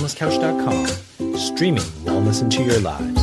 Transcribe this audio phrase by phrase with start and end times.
[0.00, 3.22] wellnesscouch.com, streaming wellness into your lives.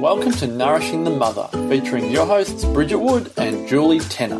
[0.00, 4.38] Welcome to Nourishing the Mother, featuring your hosts Bridget Wood and Julie Tenner.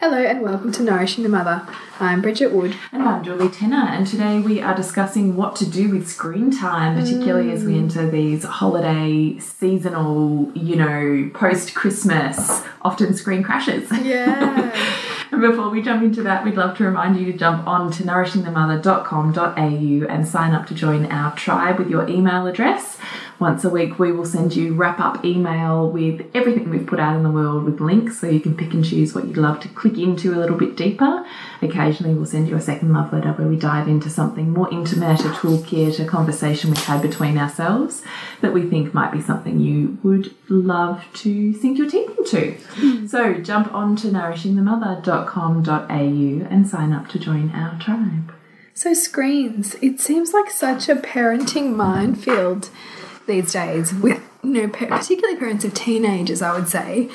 [0.00, 1.64] Hello and welcome to Nourishing the Mother.
[2.00, 2.74] I'm Bridget Wood.
[2.90, 6.98] And I'm Julie Tenner, and today we are discussing what to do with screen time,
[6.98, 7.82] particularly as we mm.
[7.82, 13.88] enter these holiday, seasonal, you know, post Christmas, often screen crashes.
[14.02, 14.98] Yeah.
[15.42, 20.06] Before we jump into that, we'd love to remind you to jump on to nourishingthemother.com.au
[20.06, 22.96] and sign up to join our tribe with your email address.
[23.42, 27.16] Once a week, we will send you wrap up email with everything we've put out
[27.16, 29.68] in the world with links so you can pick and choose what you'd love to
[29.70, 31.26] click into a little bit deeper.
[31.60, 35.22] Occasionally, we'll send you a second love letter where we dive into something more intimate,
[35.22, 38.02] a toolkit, a conversation we've had between ourselves
[38.42, 42.52] that we think might be something you would love to sink your teeth into.
[42.74, 43.08] Hmm.
[43.08, 48.32] So, jump on to nourishingthemother.com.au and sign up to join our tribe.
[48.72, 52.70] so screens, it seems like such a parenting minefield
[53.26, 57.08] these days with you know particularly parents of teenagers I would say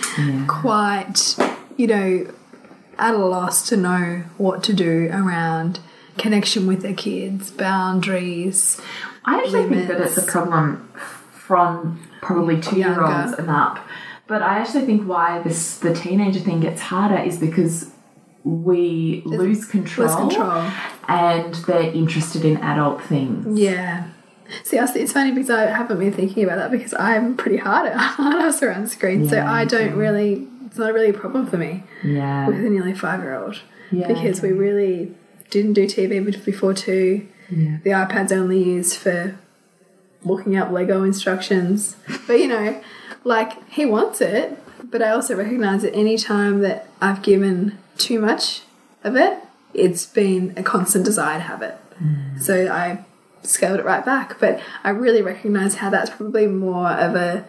[0.47, 1.36] quite
[1.75, 2.33] you know
[2.99, 5.80] at a loss to know what to do around
[6.17, 8.81] connection with their kids, boundaries.
[9.23, 10.89] I actually think that it's a problem
[11.31, 13.77] from probably two year olds and up.
[14.25, 17.92] But I actually think why this the teenager thing gets harder is because
[18.44, 20.71] we lose control, Lose control.
[21.08, 23.59] and they're interested in adult things.
[23.59, 24.09] Yeah.
[24.64, 27.95] See, it's funny because I haven't been thinking about that because I'm pretty hard at
[27.98, 30.48] hard ass around screens, so I don't really.
[30.66, 32.48] It's not really a problem for me Yeah.
[32.48, 35.16] with a nearly five year old Yeah, because we really
[35.50, 37.26] didn't do TV before two.
[37.50, 37.78] Yeah.
[37.84, 39.38] The iPad's only used for
[40.23, 41.95] looking up Lego instructions,
[42.28, 42.82] but you know,
[43.23, 48.20] like he wants it, but I also recognize that any time that I've given too
[48.20, 48.61] much
[49.04, 49.38] of it,
[49.73, 51.78] it's been a constant desire to have it.
[52.04, 52.42] Mm.
[52.42, 53.06] So I
[53.48, 54.40] scaled it right back.
[54.40, 57.45] But I really recognize how that's probably more of a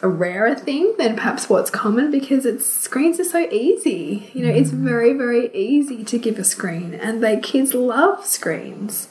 [0.00, 4.30] a rarer thing than perhaps what's common because it's screens are so easy.
[4.32, 4.84] You know, it's mm.
[4.84, 9.08] very, very easy to give a screen and they kids love screens.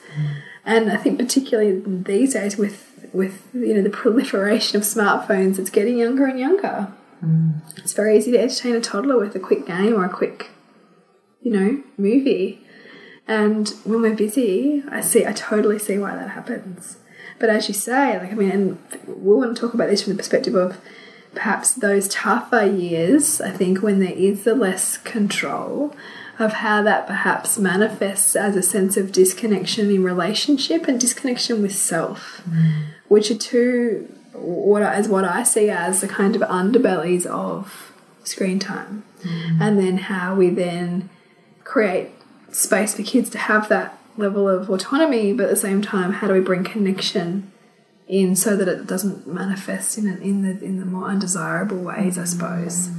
[0.66, 5.70] And I think particularly these days with with you know the proliferation of smartphones, it's
[5.70, 6.92] getting younger and younger.
[7.24, 7.62] Mm.
[7.78, 10.50] It's very easy to entertain a toddler with a quick game or a quick,
[11.42, 12.62] you know, movie.
[13.28, 16.98] And when we're busy, I see, I totally see why that happens.
[17.40, 20.14] But as you say, like, I mean, and we want to talk about this from
[20.14, 20.78] the perspective of
[21.34, 25.96] perhaps those tougher years, I think, when there is the less control
[26.40, 31.76] of how that perhaps manifests as a sense of disconnection in relationship and disconnection with
[31.76, 32.86] self, mm.
[33.08, 37.92] which are two, what as what I see as the kind of underbellies of
[38.24, 39.04] screen time.
[39.24, 39.62] Mm.
[39.62, 41.10] And then how we then
[41.64, 42.12] create
[42.58, 46.28] space for kids to have that level of autonomy, but at the same time, how
[46.28, 47.52] do we bring connection
[48.08, 52.18] in so that it doesn't manifest in in the in the more undesirable ways?
[52.18, 52.90] I suppose.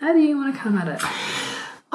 [0.00, 1.00] How do you want to come at it?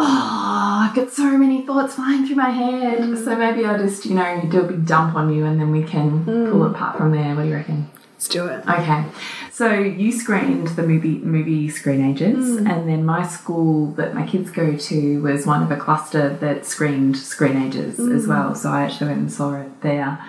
[0.01, 2.99] Oh, I've got so many thoughts flying through my head.
[2.99, 3.23] Mm.
[3.23, 5.83] So maybe I'll just, you know, do a big dump on you and then we
[5.83, 6.49] can mm.
[6.49, 7.35] pull it apart from there.
[7.35, 7.88] What do you reckon?
[8.19, 8.67] Let's do it.
[8.67, 9.05] Okay,
[9.49, 12.69] so you screened the movie movie Screenagers, mm.
[12.69, 16.65] and then my school that my kids go to was one of a cluster that
[16.65, 18.27] screened Screenagers as mm.
[18.27, 18.55] well.
[18.55, 20.21] So I actually went and saw it there.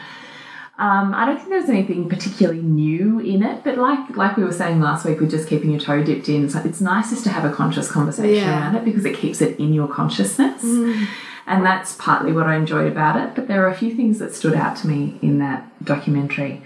[0.79, 4.53] Um, I don't think there's anything particularly new in it, but like like we were
[4.53, 7.31] saying last week with just keeping your toe dipped in, so it's nice just to
[7.31, 8.61] have a conscious conversation Yeah.
[8.61, 10.63] around it because it keeps it in your consciousness.
[10.63, 11.09] Mm.
[11.49, 13.35] And that's partly what I enjoyed about it.
[13.35, 16.63] But there are a few things that stood out to me in that documentary.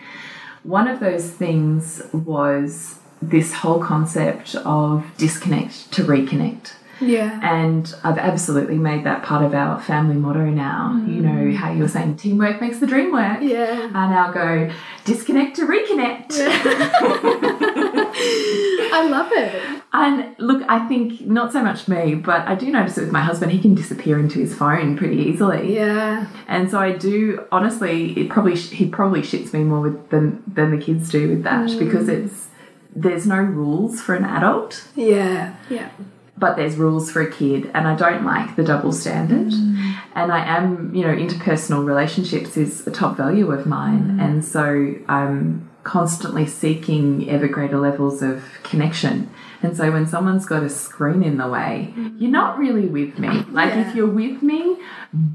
[0.64, 6.72] One of those things was this whole concept of disconnect to reconnect.
[7.00, 7.40] Yeah.
[7.42, 11.02] And I've absolutely made that part of our family motto now.
[11.06, 11.54] You know, mm.
[11.54, 13.38] how you were saying teamwork makes the dream work.
[13.40, 13.90] Yeah.
[13.94, 14.70] I now go
[15.04, 16.30] disconnect to reconnect.
[18.94, 19.82] I love it.
[19.92, 23.20] And look, I think not so much me, but I do notice it with my
[23.20, 23.52] husband.
[23.52, 25.74] He can disappear into his phone pretty easily.
[25.74, 26.26] Yeah.
[26.48, 30.70] And so I do honestly, it probably he probably shits me more with than than
[30.76, 31.78] the kids do with that mm.
[31.78, 32.48] because it's
[32.94, 35.56] there's no rules for an adult, Yeah.
[35.68, 35.90] Yeah.
[36.38, 39.48] but there's rules for a kid, and I don't like the double standard.
[39.52, 39.96] Mm.
[40.14, 44.24] And I am, you know, interpersonal relationships is a top value of mine, mm.
[44.24, 49.30] and so I'm constantly seeking ever greater levels of connection.
[49.62, 52.18] And so when someone's got a screen in the way, mm-hmm.
[52.18, 53.28] you're not really with me.
[53.50, 53.88] Like Yeah.
[53.88, 54.78] if you're with me,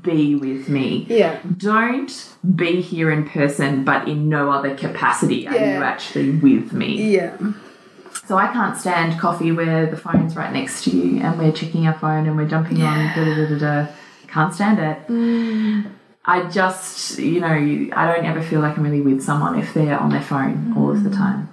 [0.01, 1.07] be with me.
[1.09, 1.39] Yeah.
[1.57, 7.15] Don't be here in person, but in no other capacity are you actually with me.
[7.15, 7.37] Yeah.
[8.27, 11.87] So I can't stand coffee where the phone's right next to you and we're checking
[11.87, 13.91] our phone and we're jumping on da da da da da.
[14.27, 15.07] Can't stand it.
[15.07, 15.91] Mm.
[16.29, 19.99] I just, you know, I don't ever feel like I'm really with someone if they're
[19.99, 21.49] on their phone all of the time.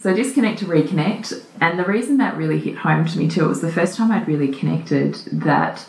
[0.00, 1.40] So disconnect to reconnect.
[1.60, 4.10] And the reason that really hit home to me too, it was the first time
[4.10, 5.86] I'd really connected that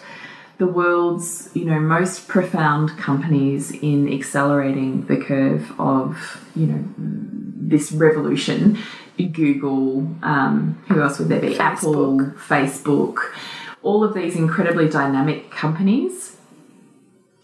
[0.59, 7.91] the world's, you know, most profound companies in accelerating the curve of, you know, this
[7.91, 8.77] revolution,
[9.17, 11.57] Google, um, who else would there be?
[11.57, 13.31] Apple, Facebook,
[13.81, 16.35] all of these incredibly dynamic companies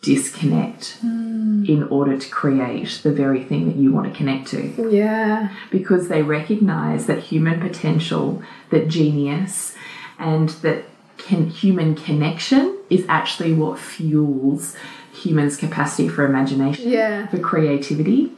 [0.05, 1.65] disconnect hmm.
[1.67, 5.49] in order to create the very thing that you want to connect to Yeah.
[5.71, 9.75] because they recognize that human potential, that genius,
[10.19, 10.85] and that
[11.17, 14.75] can, human connection is actually what fuels
[15.11, 17.27] humans' capacity for imagination, Yeah.
[17.27, 18.31] for creativity,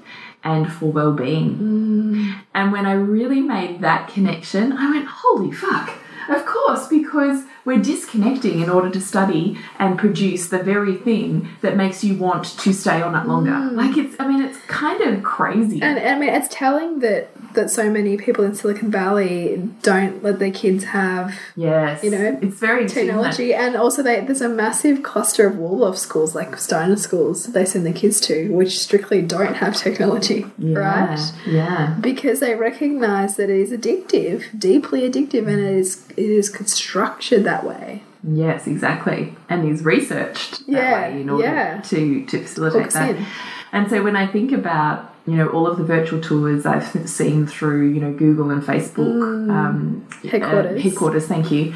[0.43, 1.55] and for well being.
[1.55, 2.31] Hmm.
[2.53, 5.91] And when I really made that connection, I went, holy fuck.
[6.29, 11.75] Of course, because we're disconnecting in order to study and produce the very thing that
[11.75, 13.51] makes you want to stay on it longer.
[13.51, 13.75] Mm.
[13.75, 15.81] Like it's, I mean, it's kind of crazy.
[15.81, 20.39] And I mean, it's telling that that so many people in Silicon Valley don't let
[20.39, 23.23] their kids have yes, you know, it's very interesting, isn't it?
[23.23, 27.65] technology, and also they, there's a massive cluster of Waldorf schools, like Steiner schools, they
[27.65, 31.33] send their kids to, which strictly don't have technology, right?
[31.45, 31.97] Yeah.
[31.99, 37.43] Because they recognise that it is addictive, deeply addictive, and it is it is structured
[37.43, 38.04] that way.
[38.24, 39.36] Yes, exactly.
[39.50, 41.81] And is researched Yeah, that way in order yeah.
[41.81, 43.15] to, to facilitate Hooks that.
[43.15, 43.25] in.
[43.71, 47.45] And so when I think about, you know, all of the virtual tours I've seen
[47.48, 50.30] through, you know, Google and Facebook um, Mm.
[50.31, 50.80] Headquarters.
[50.80, 51.74] uh, headquarters, thank you.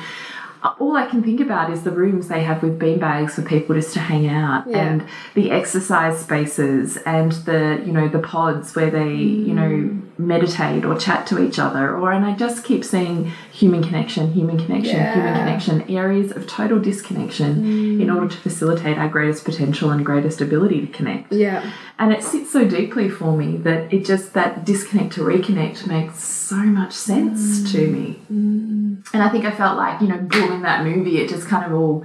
[0.64, 3.76] uh, All I can think about is the rooms they have with beanbags for people
[3.76, 4.78] just to hang out, Yeah.
[4.78, 5.04] and
[5.36, 10.02] the exercise spaces, and the you know the pods where they you know Mm.
[10.18, 14.58] meditate or chat to each other, or and I just keep seeing human connection, human
[14.58, 20.04] connection, human connection, areas of total disconnection in order to facilitate our greatest potential and
[20.04, 21.32] greatest ability to connect.
[21.32, 25.86] Yeah, And it sits so deeply for me that it just that disconnect to reconnect
[25.86, 27.72] makes so much sense mm.
[27.74, 28.20] to me.
[28.34, 29.14] Mm.
[29.14, 31.64] And I think I felt like, you know, boom in that movie, it just kind
[31.64, 32.04] of all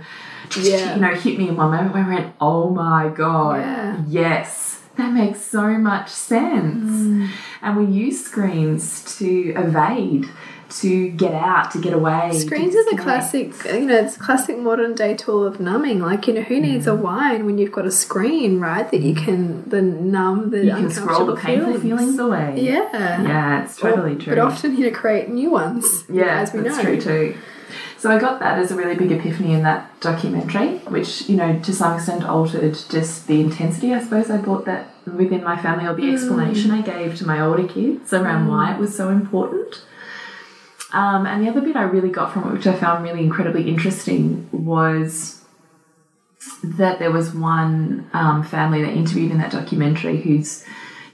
[0.61, 0.95] Yeah.
[0.95, 4.03] you know, hit me in one moment where I went, Oh my god, Yeah.
[4.07, 4.65] yes.
[4.97, 6.91] That makes so much sense.
[6.91, 7.29] Mm.
[7.63, 8.85] And we use screens
[9.19, 10.27] to evade,
[10.69, 12.33] to get out, to get away.
[12.33, 16.01] screens are the classic, you know, it's a classic modern day tool of numbing.
[16.01, 16.99] Like, you know, who needs a Mm.
[17.01, 18.91] wine when you've got a screen, right?
[18.91, 19.25] That you mm.
[19.25, 22.55] can the numb the You can scroll the painful feelings, away.
[22.57, 24.35] Yeah, Yeah, it's totally Or- true.
[24.35, 25.87] But often, you know, create new ones.
[26.09, 26.83] Yeah, as we that's know.
[26.83, 27.35] true too.
[27.99, 31.59] So I got that as a really big epiphany in that documentary, which you know
[31.61, 33.95] to some extent altered just the intensity.
[33.95, 36.13] I suppose I brought that within my family, or the mm.
[36.13, 38.51] explanation I gave to my older kids around mm.
[38.51, 39.83] why it was so important.
[40.93, 43.69] Um, and the other bit I really got from it, which I found really incredibly
[43.69, 45.41] interesting, was
[46.63, 50.65] that there was one um, family that interviewed in that documentary whose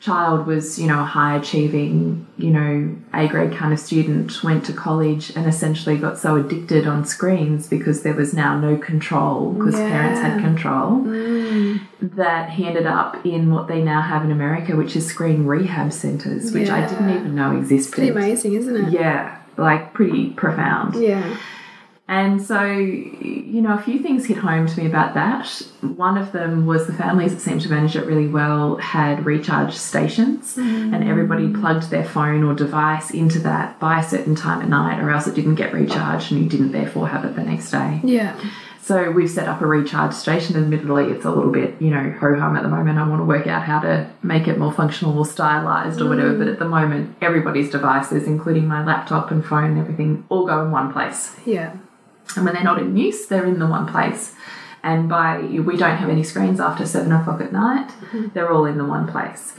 [0.00, 4.64] child was, you know, a high achieving, you know, A grade kind of student, went
[4.66, 9.52] to college and essentially got so addicted on screens because there was now no control
[9.52, 10.40] because parents had Yeah.
[10.40, 11.02] control
[12.00, 15.92] that he ended up in what they now have in America, which is screen rehab
[15.92, 17.94] centers, which I didn't even know existed.
[17.94, 18.92] Pretty amazing, isn't it?
[18.92, 20.94] Yeah, like pretty profound.
[20.94, 21.36] Yeah.
[22.08, 25.46] And so, you know, a few things hit home to me about that.
[25.80, 29.72] One of them was the families that seemed to manage it really well had recharge
[29.72, 30.94] stations, mm.
[30.94, 35.00] and everybody plugged their phone or device into that by a certain time at night,
[35.00, 38.00] or else it didn't get recharged and you didn't therefore have it the next day.
[38.04, 38.38] Yeah.
[38.82, 40.56] So we've set up a recharge station.
[40.56, 42.98] Admittedly, it's a little bit, you know, ho hum at the moment.
[42.98, 46.36] I want to work out how to make it more functional or stylized or whatever.
[46.36, 50.64] But at the moment, everybody's devices, including my laptop and phone and everything, all go
[50.64, 51.36] in one place.
[51.46, 51.76] Yeah.
[52.34, 54.34] And when they're not in use, they're in the one place.
[54.82, 58.28] And by we don't have any screens after seven o'clock at night, mm-hmm.
[58.34, 59.54] they're all in the one place.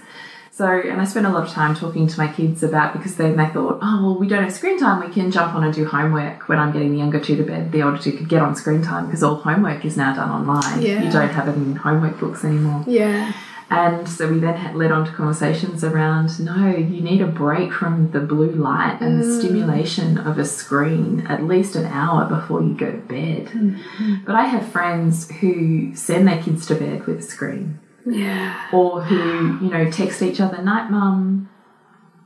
[0.56, 3.38] So, and I spent a lot of time talking to my kids about because then
[3.38, 5.04] they thought, oh, well, we don't have screen time.
[5.04, 7.72] We can jump on and do homework when I'm getting the younger two to bed.
[7.72, 10.84] The older two could get on screen time because all homework is now done online.
[10.84, 11.02] Yeah.
[11.02, 12.84] You don't have it in homework books anymore.
[12.86, 13.34] Yeah.
[13.72, 17.74] And so we then had led on to conversations around no, you need a break
[17.74, 19.40] from the blue light and the mm.
[19.40, 23.48] stimulation of a screen at least an hour before you go to bed.
[23.48, 24.16] Mm-hmm.
[24.24, 28.70] But I have friends who send their kids to bed with a screen Yeah.
[28.74, 31.50] or who, you know, text each other, night mum,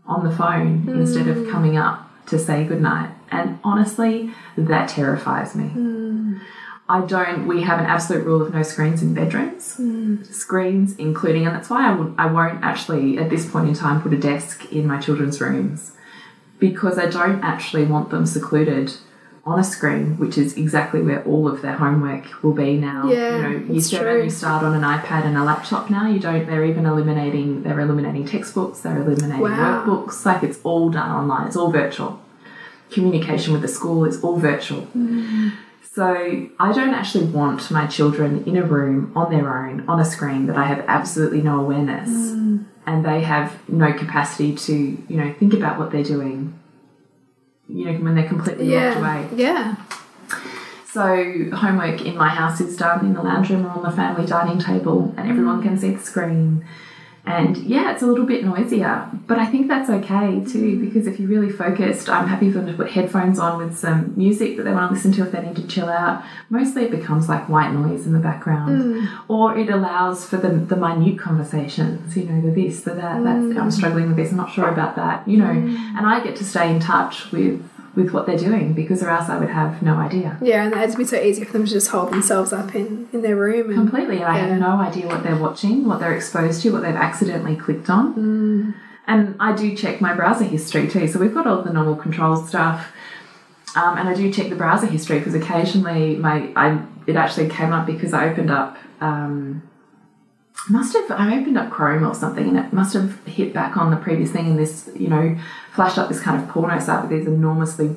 [0.05, 1.51] on the phone instead of mm.
[1.51, 3.11] coming up to say goodnight.
[3.29, 5.65] And honestly, that terrifies me.
[5.65, 6.41] Mm.
[6.89, 9.75] I don't, we have an absolute rule of no screens in bedrooms.
[9.77, 10.25] Mm.
[10.25, 14.13] Screens, including, and that's why I, I won't actually, at this point in time, put
[14.13, 15.91] a desk in my children's rooms
[16.59, 18.93] because I don't actually want them secluded
[19.47, 23.09] on a screen, which is exactly where all of their homework will be now.
[23.09, 24.23] Yeah, you know, you start, true.
[24.23, 26.07] you start on an iPad and a laptop now.
[26.07, 26.45] You don't.
[26.45, 27.63] They're even eliminating.
[27.63, 28.81] They're eliminating textbooks.
[28.81, 29.85] They're eliminating Wow.
[29.85, 30.25] workbooks.
[30.25, 31.47] Like it's all done online.
[31.47, 32.19] It's all virtual.
[32.91, 34.81] Communication with the school is all virtual.
[34.95, 35.53] Mm.
[35.93, 40.05] So I don't actually want my children in a room on their own on a
[40.05, 42.65] screen that I have absolutely no awareness mm.
[42.85, 46.53] and they have no capacity to, you know, think about what they're doing.
[47.69, 49.27] You know, when they're completely locked away.
[49.35, 49.75] Yeah.
[49.75, 49.75] Yeah.
[50.89, 54.25] So homework in my house is done in the lounge room or on the family
[54.25, 56.65] dining table, and everyone can see the screen.
[57.27, 61.19] And yeah, it's a little bit noisier, but I think that's okay too because if
[61.19, 64.63] you're really focused, I'm happy for them to put headphones on with some music that
[64.63, 66.23] they want to listen to if they need to chill out.
[66.49, 69.19] Mostly it becomes like white noise in the background, mm.
[69.27, 73.37] or it allows for the, the minute conversations, you know, the this, the that, that's,
[73.37, 73.73] I'm mm.
[73.73, 75.75] struggling with this, I'm not sure about that, you know, mm.
[75.75, 77.61] and I get to stay in touch with
[77.97, 80.37] with what they're doing because or else I would have no idea.
[80.41, 83.23] Yeah, and it'd be so easy for them to just hold themselves up in, in
[83.23, 83.71] their room.
[83.71, 84.23] And, Completely.
[84.23, 84.47] I Yeah.
[84.47, 88.75] have no idea what they're watching, what they're exposed to, what they've accidentally clicked on.
[89.07, 91.07] And I do check my browser history too.
[91.07, 92.91] So we've got all the normal control stuff.
[93.75, 97.71] Um, and I do check the browser history because occasionally my I it actually came
[97.73, 99.61] up because I opened up um,
[100.69, 103.89] must have I opened up Chrome or something and it must have hit back on
[103.91, 105.37] the previous thing and this you know
[105.73, 107.95] flashed up this kind of porno site with these enormously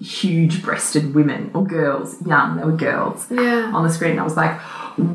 [0.00, 3.70] huge breasted women or girls young they were girls Yeah.
[3.74, 4.18] on the screen.
[4.18, 4.58] I was like,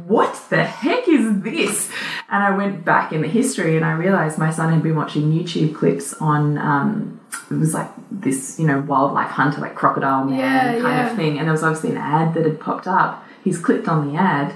[0.07, 1.91] what the heck is this?
[2.29, 5.31] And I went back in the history and I realized my son had been watching
[5.31, 10.37] YouTube clips on, um, it was like this, you know, wildlife hunter, like crocodile man
[10.39, 11.09] Yeah, kind yeah.
[11.09, 11.37] of thing.
[11.39, 13.25] And there was obviously an ad that had popped up.
[13.43, 14.53] He's clicked on the ad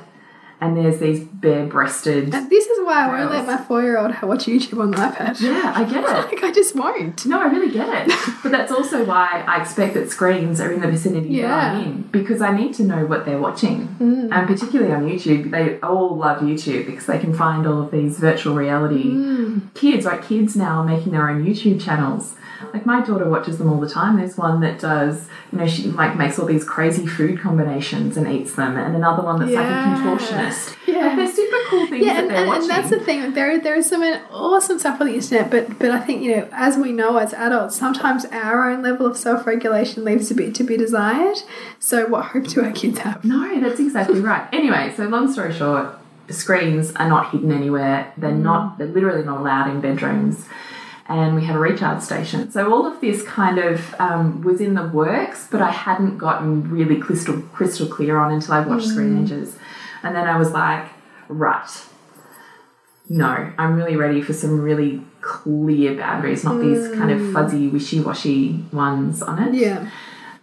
[0.61, 2.33] and there's these bare breasted.
[2.33, 4.97] And this is why I won't let my four year old watch YouTube on the
[4.97, 5.39] iPad.
[5.39, 6.09] Yeah, I get it.
[6.29, 7.25] Like, I just won't.
[7.25, 8.13] No, I really get it.
[8.43, 12.01] but that's also why I expect that screens are in the vicinity that I'm in
[12.03, 13.87] because I need to know what they're watching.
[13.99, 14.31] Mm.
[14.31, 18.19] And particularly on YouTube, they all love YouTube because they can find all of these
[18.19, 19.73] virtual reality mm.
[19.73, 20.05] kids.
[20.05, 22.35] Like kids now are making their own YouTube channels.
[22.73, 24.17] Like my daughter watches them all the time.
[24.17, 28.27] There's one that does, you know, she like makes all these crazy food combinations and
[28.27, 30.75] eats them, and another one that's like a contortionist.
[30.85, 31.07] Yeah.
[31.07, 32.61] Like they're super cool things Yeah, that and, they're and, watching.
[32.63, 33.33] and that's the thing.
[33.33, 36.49] There, there is some awesome stuff on the internet, but but I think you know,
[36.51, 40.53] as we know as adults, sometimes our own level of self regulation leaves a bit
[40.55, 41.37] to be desired.
[41.79, 43.23] So, what hope do our kids have?
[43.23, 44.47] No, that's exactly right.
[44.53, 45.97] Anyway, so long story short,
[46.29, 48.11] screens are not hidden anywhere.
[48.17, 48.73] They're not.
[48.73, 48.77] Mm.
[48.79, 50.45] They're literally not allowed in bedrooms.
[51.09, 52.51] And we have a recharge station.
[52.51, 56.69] So all of this kind of um, was in the works, but I hadn't gotten
[56.69, 59.53] really crystal crystal clear on until I watched Screenagers,
[60.03, 60.87] and then I was like,
[61.27, 61.67] right,
[63.09, 68.01] no, I'm really ready for some really clear boundaries, not these kind of fuzzy, wishy
[68.01, 69.55] washy ones on it.
[69.55, 69.89] Yeah,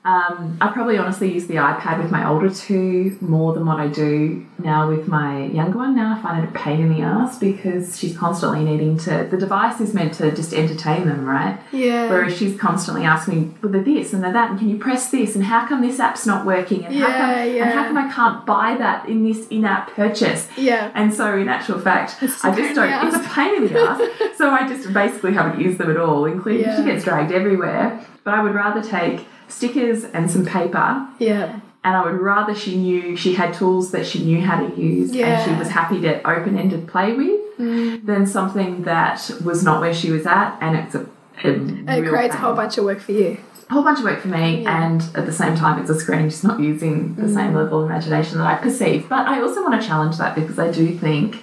[0.07, 3.89] Um, I probably honestly use the iPad with my older two more than what I
[3.89, 5.97] do now with my younger one.
[5.97, 9.27] Now I find it a pain in the ass because she's constantly needing to.
[9.29, 11.59] The device is meant to just entertain them, right?
[11.73, 14.79] yeah, Whereas she's constantly asking me, well, they're this and they're that, and can you
[14.79, 17.31] press this, and how come this app's not working, and how Yeah, come,
[17.63, 20.49] and how come I can't buy that in this in-app purchase?
[20.57, 20.93] yeah.
[20.95, 23.09] And so, in actual fact, I just don't.
[23.09, 24.37] It's a pain in the ass.
[24.39, 26.77] so I just basically haven't used them at all, including Yeah.
[26.77, 28.07] she gets dragged everywhere.
[28.23, 32.77] But I would rather take stickers and some paper, Yeah, and I would rather she
[32.77, 36.19] knew she had tools that she knew how to use, and she was happy to
[36.29, 38.05] open-ended play with, Mm.
[38.05, 41.01] than something that was not where she was at, and it's a.
[41.45, 43.39] a and it creates a whole bunch of work for you.
[43.71, 44.85] A whole bunch of work for me Yeah.
[44.85, 47.87] and at the same time it's a screen just not using the same level of
[47.91, 51.43] imagination that I perceive but I also want to challenge that because I do think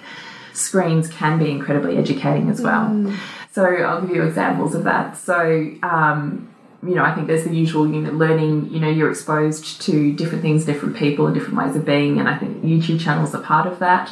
[0.54, 3.12] screens can be incredibly educating as well
[3.52, 6.48] so I'll give you examples of that so um,
[6.86, 10.12] you know, I think there's the usual, you know, learning, you know, you're exposed to
[10.12, 13.42] different things, different people, and different ways of being, and I think YouTube channels are
[13.42, 14.10] part of that.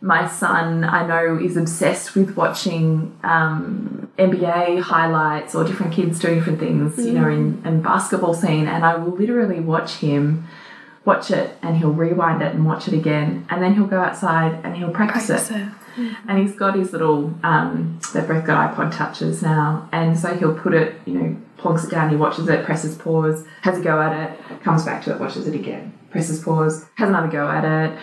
[0.00, 6.36] My son, I know, is obsessed with watching um, NBA highlights or different kids doing
[6.36, 10.46] different things, you know, in, in basketball scene, and I will literally watch him
[11.06, 14.60] watch it and he'll rewind it and watch it again, and then he'll go outside
[14.64, 16.02] and he'll practice, Practice it.
[16.02, 16.16] it.
[16.28, 19.88] And he's got his little, um, they've both got iPod touches now.
[19.92, 23.44] And so he'll put it, you know, plonks it down, he watches it, presses pause,
[23.62, 27.08] has a go at it, comes back to it, watches it again, presses pause, has
[27.08, 27.98] another go at it.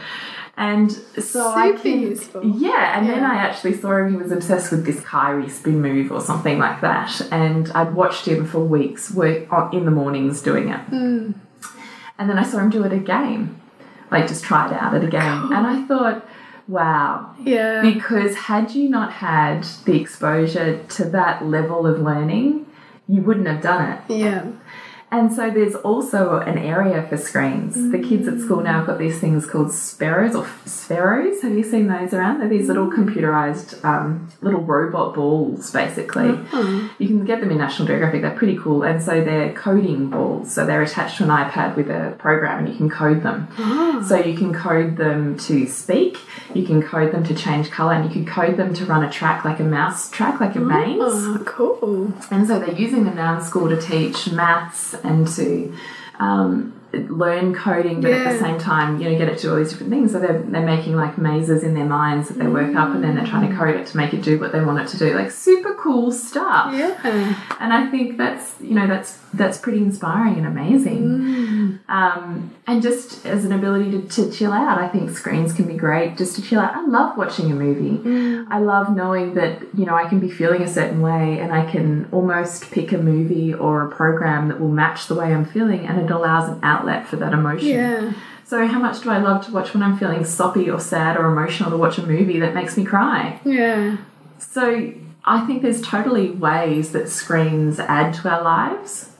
[0.55, 2.45] And so I Super can, useful.
[2.45, 4.11] yeah, and then I actually saw him.
[4.11, 8.27] He was obsessed with this Kyrie spin move or something like that, and I'd watched
[8.27, 10.79] him for weeks work in the mornings doing it.
[10.79, 11.31] Hmm.
[12.19, 13.59] And then I saw him do it again,
[14.11, 16.23] like just try it out at a game, and I thought,
[16.67, 22.67] wow, Yeah, because had you not had the exposure to that level of learning,
[23.07, 24.13] you wouldn't have done it.
[24.13, 24.45] Yeah.
[25.13, 27.75] And so there's also an area for screens.
[27.91, 31.43] The kids at school now have got these things called Sparrows or Spheros.
[31.43, 32.39] Have you seen those around?
[32.39, 36.29] They're these little computerized um, little robot balls, basically.
[36.29, 36.89] Uh-huh.
[36.97, 38.23] You can get them in National Geographic.
[38.23, 38.81] They're pretty cool.
[38.81, 40.51] And so they're coding balls.
[40.51, 43.49] So they're attached to an iPad with a program and you can code them.
[43.59, 44.03] Ah.
[44.09, 46.17] So you can code them to speak,
[46.55, 49.11] you can code them to change color, and you can code them to run a
[49.11, 50.97] track like a mouse track, like a maze.
[50.99, 52.13] Oh, ah, cool.
[52.31, 55.75] And so they're using them now in school to teach maths and to
[56.19, 59.71] um, learn coding, but at the same time, you know, get it to all these
[59.71, 60.11] different things.
[60.11, 63.15] So they're, they're making like mazes in their minds that they work up and then
[63.15, 65.15] they're trying to code it to make it do what they want it to do.
[65.15, 66.73] Like super cool stuff.
[66.73, 67.35] Yeah.
[67.59, 71.79] And I think that's, you know, that's that's pretty inspiring and amazing.
[71.89, 75.73] Um, and just as an ability to, to chill out, I think screens can be
[75.73, 76.75] great just to chill out.
[76.75, 78.45] I love watching a movie.
[78.51, 81.69] I love knowing that, you know, I can be feeling a certain way and I
[81.69, 85.87] can almost pick a movie or a program that will match the way I'm feeling
[85.87, 87.69] and it allows an outlet for that emotion.
[87.69, 88.13] Yeah.
[88.45, 91.25] So, how much do I love to watch when I'm feeling soppy or sad or
[91.25, 93.39] emotional to watch a movie that makes me cry?
[93.45, 93.97] Yeah.
[94.37, 94.93] So,
[95.25, 99.11] I think there's totally ways that screens add to our lives,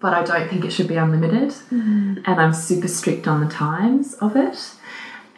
[0.00, 1.50] but I don't think it should be unlimited.
[1.50, 2.22] Mm-hmm.
[2.24, 4.74] And I'm super strict on the times of it.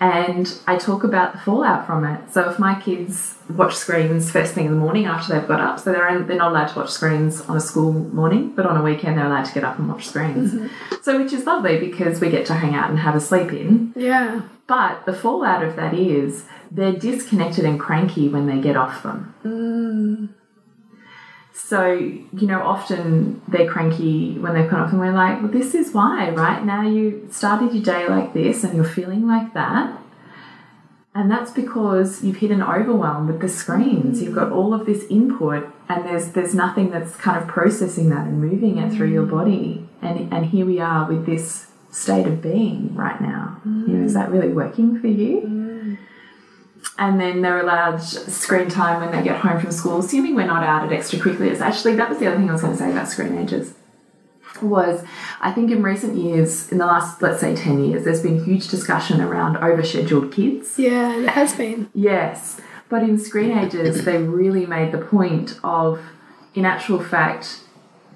[0.02, 2.32] And I talk about the fallout from it.
[2.32, 5.78] So, if my kids watch screens first thing in the morning after they've got up,
[5.78, 8.76] so they're, only, they're not allowed to watch screens on a school morning, but on
[8.76, 10.54] a weekend they're allowed to get up and watch screens.
[10.54, 10.94] Mm-hmm.
[11.02, 13.92] So, which is lovely because we get to hang out and have a sleep in.
[13.94, 14.42] Yeah.
[14.66, 19.34] But the fallout of that is they're disconnected and cranky when they get off them.
[19.44, 20.28] Mm.
[21.64, 25.74] So, you know, often they're cranky when they've gone off, and we're like, well, this
[25.74, 26.62] is why, right?
[26.62, 29.98] Now you started your day like this and you're feeling like that.
[31.14, 34.20] And that's because you've hit an overwhelm with the screens.
[34.20, 38.26] You've got all of this input, and there's there's nothing that's kind of processing that
[38.26, 39.30] and moving it through your mm.
[39.30, 39.88] body.
[40.02, 43.60] And and here we are with this state of being right now.
[43.64, 44.14] You know, is mm.
[44.14, 45.42] that really working for you?
[45.42, 45.98] Mm.
[46.98, 50.62] And then they're allowed screen time when they get home from school, assuming we're not
[50.62, 51.60] out at extracurriculars.
[51.60, 53.72] Actually, that was the other thing I was going to say about Screenagers.
[54.60, 55.02] Was
[55.40, 58.68] I think in recent years, in the last let's say ten years, there's been huge
[58.68, 60.78] discussion around overscheduled kids.
[60.78, 61.90] Yeah, there has been.
[61.94, 66.00] Yes, but in Screenagers, they really made the point of,
[66.54, 67.60] in actual fact,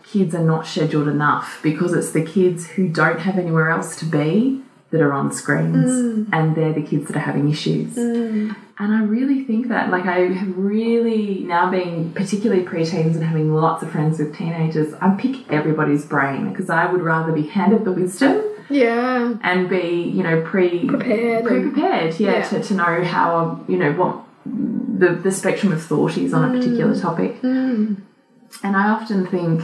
[0.05, 4.05] kids are not scheduled enough because it's the kids who don't have anywhere else to
[4.05, 6.29] be that are on screens, mm.
[6.33, 7.95] and they're the kids that are having issues.
[7.97, 8.55] Mm.
[8.79, 13.53] And I really think that, like, I have really now been particularly preteens and having
[13.53, 14.93] lots of friends with teenagers.
[15.01, 19.35] I pick everybody's brain because I would rather be handed the wisdom Yeah.
[19.43, 22.49] and be, you know, pre Prepared Pre prepared, yeah, yeah.
[22.49, 26.49] To, to know how, you know, what the, the spectrum of thought is on a
[26.49, 26.59] mm.
[26.59, 27.43] particular topic.
[27.43, 29.63] And I often think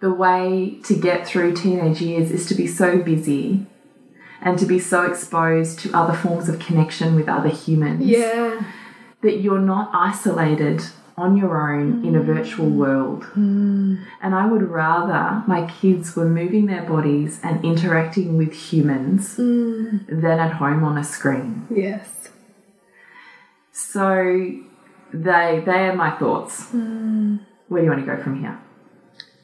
[0.00, 3.66] the way to get through teenage years is to be so busy
[4.42, 8.64] and to be so exposed to other forms of connection with other humans Yeah.
[9.22, 10.82] that you're not isolated
[11.16, 12.24] on your own in a mm.
[12.24, 13.22] virtual world.
[13.34, 14.04] Mm.
[14.22, 20.06] And I would rather my kids were moving their bodies and interacting with humans mm.
[20.08, 21.66] than at home on a screen.
[21.70, 22.30] Yes.
[23.72, 24.58] So
[25.12, 26.72] they they are my thoughts.
[26.72, 28.58] Where do you want to go from here?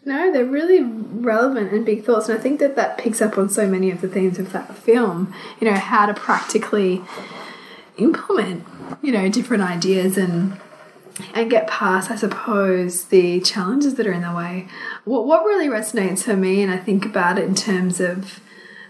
[0.09, 3.51] No, they're really relevant and big thoughts, and I think that that picks up on
[3.51, 5.35] so many of the themes of that film.
[5.61, 7.03] You know, how to practically
[7.99, 8.64] implement,
[9.03, 10.59] you know, different ideas and
[11.35, 14.68] and get past, I suppose, the challenges that are in the way.
[15.05, 18.40] What what really resonates for me, and I think about it in terms of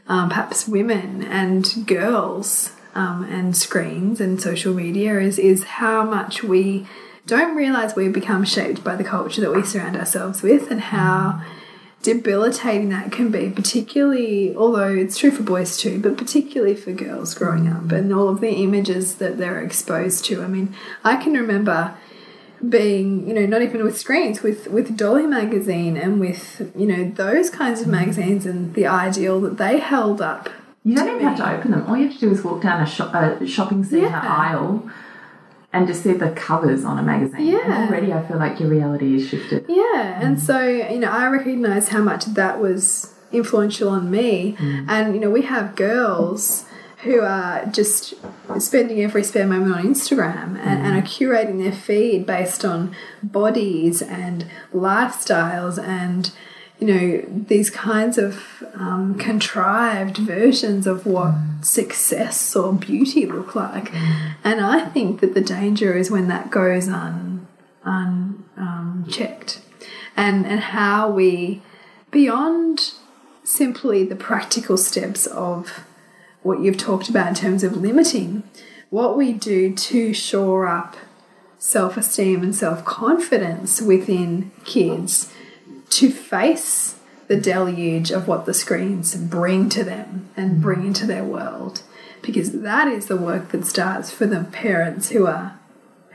[0.07, 6.44] um, perhaps women and girls um, and screens and social media, is is how much
[6.44, 6.87] we
[7.29, 11.41] don't realize we become shaped by the culture that we surround ourselves with, and how
[12.03, 17.35] debilitating that can be, particularly, although it's true for boys too, but particularly for girls
[17.35, 20.43] growing up and all of the images that they're exposed to.
[20.43, 21.95] I mean, I can remember
[22.67, 27.05] being, you know, not even with screens, with with Dolly magazine and with, you know,
[27.11, 30.49] those kinds of magazines and the ideal that they held up.
[30.85, 31.85] You don't even have to open them.
[31.87, 34.23] All you have to do is walk down a, shop, a shopping centre Yeah.
[34.25, 34.88] aisle
[35.79, 37.47] and just see the covers on a magazine.
[37.47, 37.83] Yeah.
[37.83, 39.64] And already I feel like your reality is shifted.
[39.69, 40.41] Yeah, and mm.
[40.41, 44.57] so you know, I recognize how much that was influential on me.
[44.59, 44.87] Mm.
[44.88, 46.64] And you know, we have girls
[47.05, 48.14] who are just
[48.59, 51.07] spending every spare moment on Instagram and, and are mm.
[51.07, 56.33] curating their feed based on bodies and lifestyles and
[56.81, 63.93] you know these kinds of um, contrived versions of what success or beauty look like
[64.45, 67.46] and i think that the danger is when that goes un,
[67.85, 69.57] unchecked.
[69.57, 69.62] Um,
[70.16, 71.62] and and how we
[72.11, 72.92] beyond
[73.44, 75.85] simply the practical steps of
[76.42, 78.42] what you've talked about in terms of limiting
[78.90, 80.96] what we do to shore up
[81.59, 85.33] self-esteem and self-confidence within kids
[85.90, 91.24] to face the deluge of what the screens bring to them and bring into their
[91.24, 91.83] world
[92.22, 95.59] because that is the work that starts for the parents who are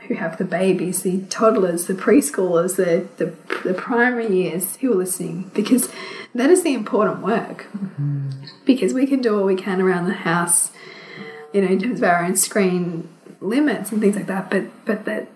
[0.08, 3.34] who have the babies, the toddlers, the preschoolers, the, the,
[3.66, 5.88] the primary years who are listening, because
[6.34, 7.66] that is the important work.
[7.74, 8.30] Mm-hmm.
[8.66, 10.72] Because we can do all we can around the house,
[11.52, 13.08] you know, in terms of our own screen
[13.40, 15.28] limits and things like that, but but that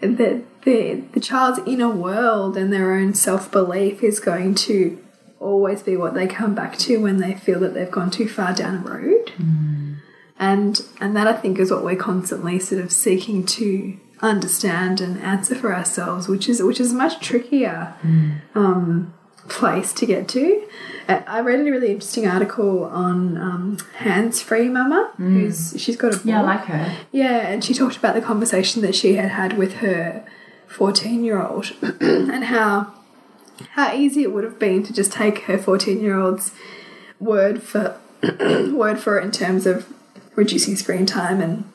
[0.00, 4.98] that the the child's inner world and their own self belief is going to
[5.40, 8.54] always be what they come back to when they feel that they've gone too far
[8.54, 9.32] down a road
[10.40, 15.18] and and that I think is what we're constantly sort of seeking to understand and
[15.20, 17.94] answer for ourselves, which is which is a much trickier
[18.54, 19.12] um,
[19.48, 20.66] place to get to.
[21.08, 26.14] Uh, I read a really interesting article on um, Hands Free Mama, who's she's got
[26.14, 26.26] a blog.
[26.26, 26.96] Yeah, I like her.
[27.12, 30.24] Yeah, and she talked about the conversation that she had had with her
[30.68, 32.94] 14 year old and how
[33.72, 36.52] how easy it would have been to just take her 14 year old's
[37.18, 37.98] word for
[38.72, 39.92] word for it in terms of
[40.34, 41.70] reducing screen time and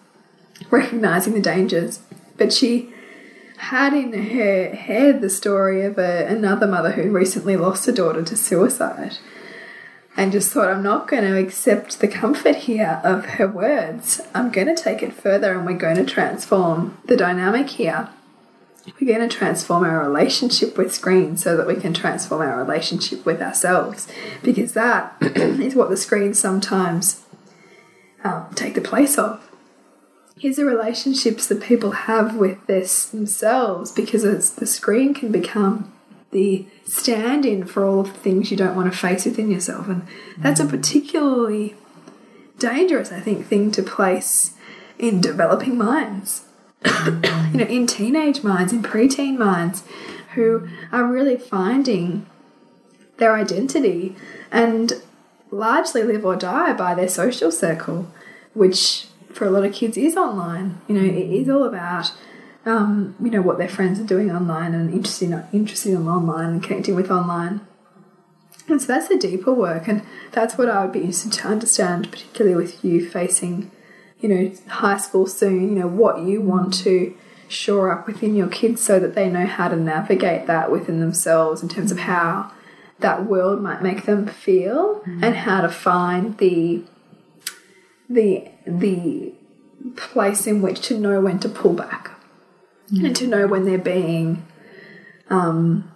[0.70, 2.00] recognizing the dangers.
[2.38, 2.94] But she
[3.58, 8.24] had in her head the story of a, another mother who recently lost a daughter
[8.24, 9.18] to suicide
[10.18, 14.22] and just thought, I'm not going to accept the comfort here of her words.
[14.34, 18.10] I'm going to take it further and we're going to transform the dynamic here.
[19.00, 23.26] We're going to transform our relationship with screens so that we can transform our relationship
[23.26, 24.08] with ourselves
[24.44, 27.24] because that is what the screens sometimes
[28.24, 29.42] um, take the place of.
[30.42, 35.92] Is the relationships that people have with this themselves because it's, the screen can become
[36.32, 39.88] the stand in for all of the things you don't want to face within yourself.
[39.88, 40.06] And
[40.38, 41.76] that's a particularly
[42.60, 44.54] dangerous, I think, thing to place
[45.00, 46.44] in developing minds.
[47.52, 49.84] you know, in teenage minds, in preteen minds,
[50.36, 52.26] who are really finding
[53.18, 54.16] their identity
[54.52, 55.02] and
[55.52, 58.12] largely live or die by their social circle,
[58.54, 60.82] which for a lot of kids is online.
[60.88, 62.12] You know, it is all about
[62.66, 66.50] um, you know what their friends are doing online and interested in, interested in online
[66.50, 67.62] and connecting with online.
[68.68, 72.12] And so that's the deeper work, and that's what I would be interested to understand,
[72.12, 73.70] particularly with you facing,
[74.20, 75.70] you know, high school soon.
[75.70, 77.16] You know, what you want to
[77.48, 81.62] shore up within your kids so that they know how to navigate that within themselves
[81.62, 82.02] in terms of mm.
[82.02, 82.52] how
[83.00, 85.24] that world might make them feel mm.
[85.24, 86.84] and how to find the
[88.10, 89.34] the the
[89.96, 92.12] place in which to know when to pull back
[92.92, 93.06] mm.
[93.06, 94.46] and to know when they're being
[95.30, 95.92] um,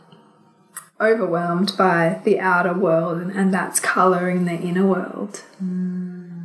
[1.00, 5.44] overwhelmed by the outer world and, and that's colouring their inner world.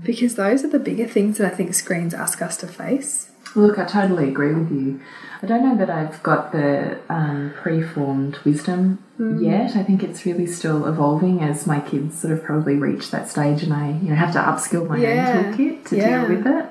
[0.04, 3.30] Because those are the bigger things that I think screens ask us to face.
[3.56, 5.00] Look, I totally agree with you.
[5.42, 9.76] I don't know that I've got the um, preformed wisdom yet.
[9.76, 13.62] I think it's really still evolving as my kids sort of probably reach that stage,
[13.62, 15.42] and I you know have to upskill my Yeah.
[15.46, 16.26] own toolkit to Yeah.
[16.26, 16.66] deal with it.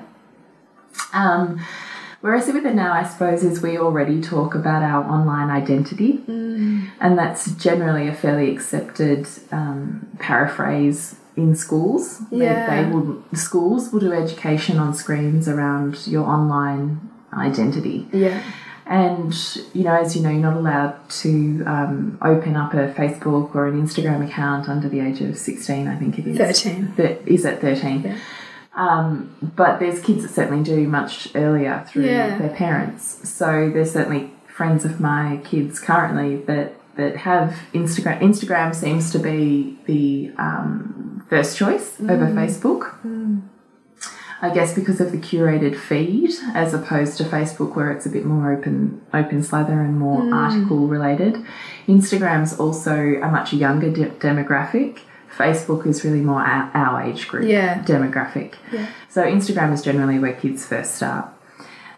[1.12, 1.60] Um,
[2.20, 5.50] where I sit with it now, I suppose, is we already talk about our online
[5.50, 12.22] identity, and that's generally a fairly accepted um, paraphrase in schools.
[12.30, 12.82] Yeah.
[12.84, 18.06] They, will schools will do education on screens around your online identity.
[18.12, 18.42] Yeah.
[18.86, 19.34] And
[19.72, 23.66] you know, as you know, you're not allowed to um, open up a Facebook or
[23.66, 25.88] an Instagram account under the age of 16.
[25.88, 26.92] I think it is 13.
[26.96, 28.02] But is it 13?
[28.02, 28.18] Yeah.
[28.76, 32.36] Um, but there's kids that certainly do much earlier through Yeah.
[32.38, 33.26] their parents.
[33.28, 38.20] So there's certainly friends of my kids currently that that have Instagram.
[38.20, 43.42] Instagram seems to be the um, first choice over Facebook.
[44.42, 48.26] I guess because of the curated feed, as opposed to Facebook, where it's a bit
[48.26, 51.38] more open, open slather and more article related.
[51.86, 54.98] Instagram's also a much younger de- demographic.
[55.34, 57.82] Facebook is really more our, our age group Yeah.
[57.84, 58.54] demographic.
[58.70, 58.86] Yeah.
[59.08, 61.28] So Instagram is generally where kids first start.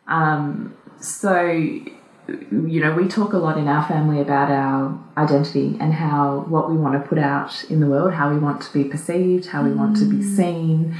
[0.06, 1.80] Um, so,
[2.28, 6.70] you know, we talk a lot in our family about our identity and how what
[6.70, 9.62] we want to put out in the world, how we want to be perceived, how
[9.62, 10.36] we want to be mm.
[10.36, 10.96] seen.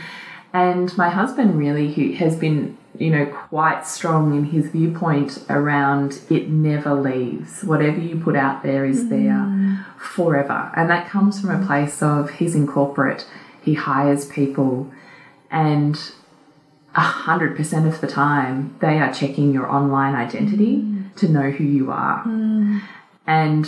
[0.52, 6.20] And my husband really, who has been, you know, quite strong in his viewpoint around
[6.30, 7.62] it never leaves.
[7.64, 9.10] Whatever you put out there is mm.
[9.10, 10.70] there forever.
[10.76, 13.26] And that comes from a place of he's in corporate,
[13.62, 14.92] he hires people,
[15.50, 16.00] and
[16.94, 20.95] a hundred percent of the time they are checking your online identity mm.
[21.16, 22.24] To know who you are.
[23.26, 23.66] And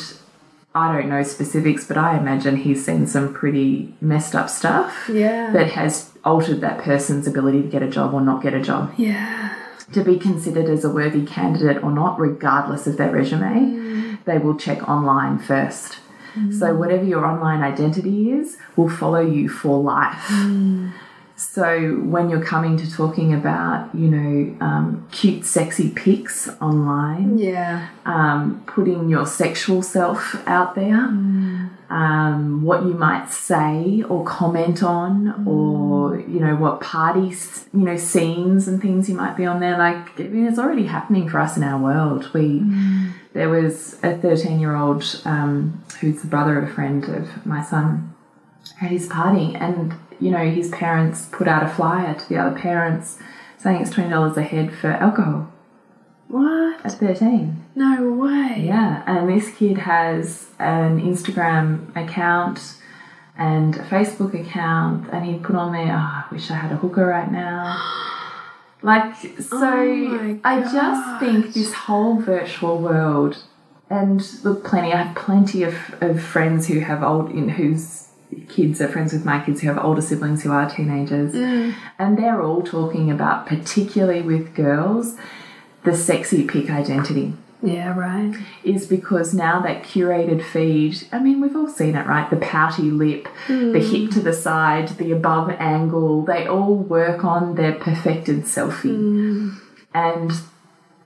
[0.75, 5.51] I don't know specifics, but I imagine he's seen some pretty messed up stuff Yeah.
[5.53, 8.93] that has altered that person's ability to get a job or not get a job
[8.97, 9.55] yeah.
[9.93, 14.25] to be considered as a worthy candidate or not, regardless of their resume, mm.
[14.25, 15.99] they will check online first.
[16.35, 16.79] So, mm.
[16.79, 20.27] whatever your online identity is, will follow you for life.
[20.29, 20.93] Mm.
[21.39, 27.87] So, when you're coming to talking about, you know, um, cute, sexy pics online, Yeah.
[28.05, 31.09] um, putting your sexual self out there,
[31.91, 37.97] um, what you might say or comment on, or you know what parties, you know,
[37.97, 39.79] scenes and things you might be on there.
[39.79, 42.29] Like, I mean, it's already happening for us in our world.
[42.35, 42.65] We
[43.33, 48.13] there was a thirteen-year-old um, who's the brother of a friend of my son
[48.83, 52.59] at his party, and you know his parents put out a flyer to the other
[52.59, 53.19] parents
[53.57, 55.53] saying it's twenty dollars a head for alcohol
[56.29, 56.85] What?
[56.85, 57.65] at thirteen.
[57.75, 58.65] No way.
[58.67, 62.75] Yeah, and this kid has an Instagram account
[63.37, 66.77] and a Facebook account, and he put on there, oh, I wish I had a
[66.77, 67.77] hooker right now.
[68.81, 73.43] Like, so Oh I just think this whole virtual world,
[73.91, 78.08] and look, plenty, I have plenty of, of friends who have old, in whose
[78.49, 81.75] kids are friends with my kids who have older siblings who are teenagers, mm.
[81.99, 85.17] and they're all talking about, particularly with girls,
[85.85, 88.35] the sexy pic identity Yeah, right.
[88.65, 92.29] is because now that curated feed, I mean, we've all seen it, right?
[92.29, 94.13] The pouty lip, the hip mm.
[94.13, 98.97] to the side, the above angle, they all work on their perfected selfie.
[98.97, 99.61] Mm.
[99.95, 100.33] And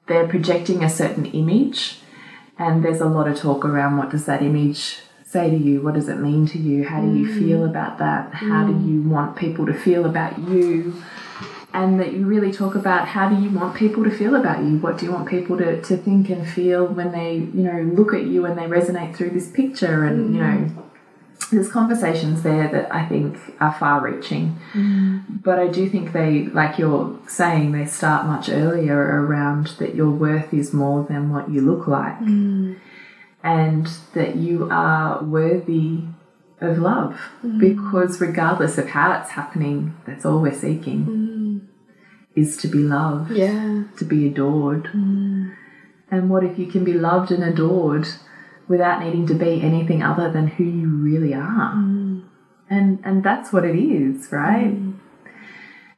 [0.07, 1.99] they're projecting a certain image.
[2.59, 4.99] And there's a lot of talk around what does that image
[5.33, 5.81] say to you?
[5.81, 6.85] What does it mean to you?
[6.85, 7.38] How do you mm.
[7.38, 8.35] feel about that?
[8.35, 8.87] How do mm.
[8.87, 11.03] you want people to feel about you?
[11.75, 14.77] and that you really talk about how do you want people to feel about you
[14.79, 18.12] what do you want people to, to think and feel when they you know look
[18.12, 20.85] at you and they resonate through this picture and you know mm.
[21.51, 24.55] there's conversations there that i think are far reaching
[25.42, 30.11] but i do think they like you're saying they start much earlier around that your
[30.11, 32.21] worth is more than what you look like
[33.43, 36.05] and that you are worthy
[36.61, 37.19] of love.
[37.45, 37.59] Mm.
[37.59, 41.61] Because regardless of how it's happening that's all we're seeking mm.
[42.37, 43.85] is to be loved Yeah.
[43.97, 44.85] to be adored.
[44.85, 45.55] Mm.
[46.11, 48.07] And what if you can be loved and adored
[48.69, 51.73] without needing to be anything other than who you really are?
[52.71, 54.92] And and that's what it is right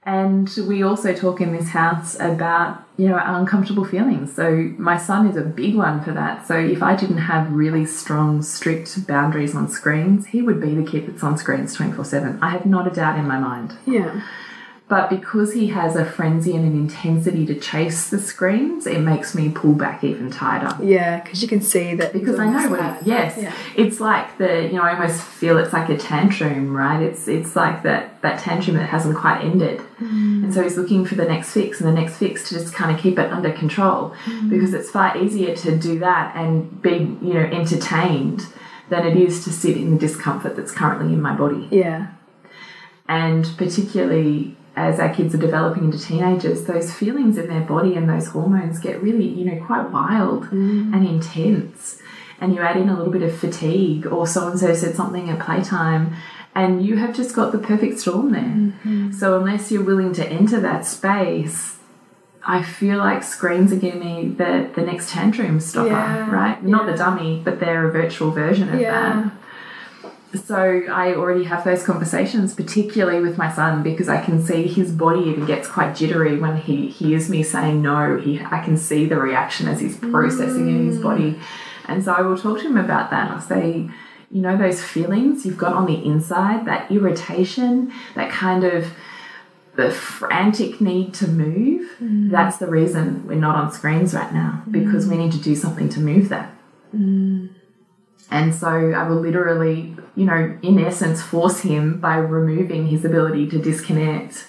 [0.06, 4.34] and we also talk in this house about you know our uncomfortable feelings.
[4.34, 6.46] So my son is a big one for that.
[6.46, 10.84] So if i didn't have really strong strict boundaries on screens he would be the
[10.84, 13.76] kid that's on screens 24 7 i have not a doubt in my mind.
[13.86, 14.22] Yeah.
[14.86, 19.34] But because he has a frenzy and an intensity to chase the screens, it makes
[19.34, 20.76] me pull back even tighter.
[20.84, 22.12] Yeah, because you can see that.
[22.12, 23.54] Because I know what it, yes, Yeah.
[23.76, 27.00] it's like the you know I almost feel it's like a tantrum, right?
[27.02, 31.14] It's it's like that that tantrum that hasn't quite ended, and so he's looking for
[31.14, 34.14] the next fix and the next fix to just kind of keep it under control,
[34.26, 34.50] mm.
[34.50, 38.46] because it's far easier to do that and be you know entertained
[38.90, 42.08] than it is to sit in the discomfort that's currently in my body Yeah.
[43.08, 48.08] and particularly as our kids are developing into teenagers, those feelings in their body and
[48.08, 50.92] those hormones get really, you know, quite wild mm.
[50.92, 52.00] and intense.
[52.40, 55.30] And you add in a little bit of fatigue, or so and so said something
[55.30, 56.14] at playtime,
[56.54, 58.42] and you have just got the perfect storm there.
[58.42, 59.12] Mm-hmm.
[59.12, 61.78] So, unless you're willing to enter that space,
[62.46, 66.62] I feel like screens are giving me the, the next tantrum stopper, Yeah, right?
[66.62, 69.30] Not the dummy, but they're a virtual version of that Yeah.
[70.34, 74.92] So I already have those conversations, particularly with my son, because I can see his
[74.92, 78.18] body even gets quite jittery when he hears me saying no.
[78.18, 81.40] He I can see the reaction as he's processing in his body, mm.
[81.86, 83.30] and so I will talk to him about that.
[83.30, 83.88] I'll say,
[84.30, 88.86] you know, those feelings you've got on the inside, that irritation, that kind of
[89.76, 91.90] the frantic need to move.
[92.00, 92.30] Mm.
[92.30, 95.24] That's the reason we're not on screens right now because we mm.
[95.24, 96.50] need to do something to move that.
[98.30, 103.48] And so I will literally, you know, in essence, force him by removing his ability
[103.48, 104.46] to disconnect.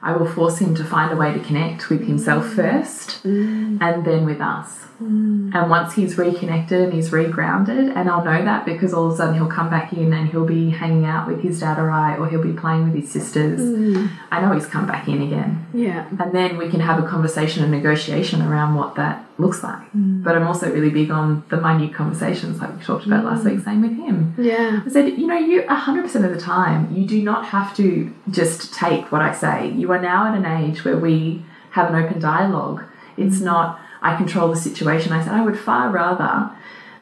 [0.00, 2.56] I will force him to find a way to connect with himself mm.
[2.56, 3.80] first mm.
[3.80, 4.86] and then with us.
[5.02, 5.54] Mm.
[5.54, 9.16] And once he's reconnected and he's regrounded, and I'll know that because all of a
[9.16, 12.16] sudden he'll come back in and he'll be hanging out with his dad or I,
[12.16, 13.60] or he'll be playing with his sisters.
[13.60, 14.10] Mm.
[14.30, 15.66] I know he's come back in again.
[15.74, 16.08] Yeah.
[16.18, 19.92] And then we can have a conversation and negotiation around what that looks like.
[19.92, 20.22] Mm.
[20.22, 23.60] But I'm also really big on the minute conversations, like we talked about last week,
[23.60, 24.34] same with him.
[24.38, 24.82] Yeah.
[24.86, 28.72] I said, you know, you 100% of the time, you do not have to just
[28.74, 29.70] take what I say.
[29.72, 32.84] You are now at an age where we have an open dialogue.
[33.16, 35.12] It's not, I control the situation.
[35.12, 36.50] I said, I would far rather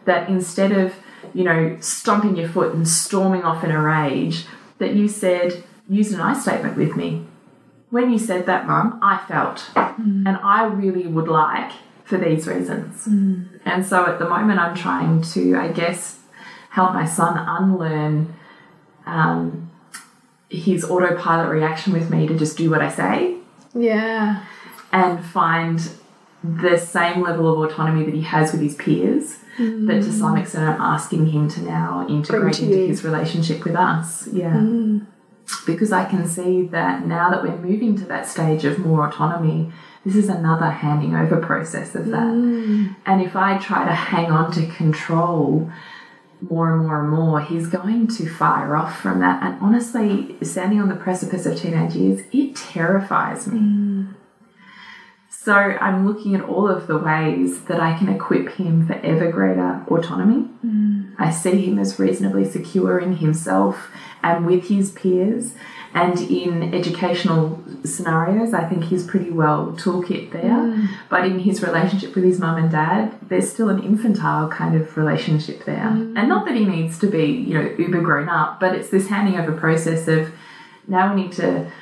[0.04, 0.94] that instead of
[1.34, 4.46] you know, stomping your foot and storming off in a rage,
[4.78, 7.24] that you said, use an I statement with me.
[7.90, 11.72] When you said that, Mum, I felt, and I really would like
[12.04, 13.06] for these reasons.
[13.64, 16.18] And so at the moment, I'm trying to, I guess,
[16.70, 18.34] help my son unlearn
[19.06, 19.70] um,
[20.48, 23.36] his autopilot reaction with me to just do what I say
[23.74, 24.44] Yeah.
[24.92, 25.80] and find
[26.42, 30.40] the same level of autonomy that he has with his peers that to some mm.
[30.40, 32.86] extent I'm asking him to now integrate to into you.
[32.86, 34.26] his relationship with us.
[34.28, 34.52] Yeah.
[34.52, 35.06] Mm.
[35.66, 39.72] Because I can see that now that we're moving to that stage of more autonomy,
[40.06, 42.22] this is another handing over process of that.
[42.22, 42.96] Mm.
[43.04, 45.70] And if I try to hang on to control
[46.40, 49.42] more and more and more, he's going to fire off from that.
[49.42, 54.06] And honestly, standing on the precipice of teenage years, it terrifies me.
[55.42, 59.32] So I'm looking at all of the ways that I can equip him for ever
[59.32, 60.46] greater autonomy.
[60.62, 61.14] Mm.
[61.18, 63.88] I see him as reasonably secure in himself
[64.22, 65.54] and with his peers.
[65.94, 70.42] And in educational scenarios, I think he's pretty well toolkit there.
[70.42, 70.88] Mm.
[71.08, 74.94] But in his relationship with his mum and dad, there's still an infantile kind of
[74.98, 75.88] relationship there.
[75.88, 76.18] Mm.
[76.18, 79.08] And not that he needs to be, you know, uber grown up, but it's this
[79.08, 80.32] handing over process of
[80.86, 81.72] now we need to